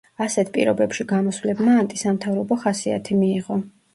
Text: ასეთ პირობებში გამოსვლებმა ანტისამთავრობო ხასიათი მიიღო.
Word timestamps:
ასეთ 0.25 0.47
პირობებში 0.53 1.05
გამოსვლებმა 1.11 1.77
ანტისამთავრობო 1.83 2.57
ხასიათი 2.65 3.21
მიიღო. 3.21 3.59